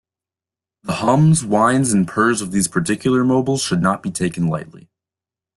[0.81, 4.89] The hums, whines and purrs of these particular 'mobiles should not be taken lightly.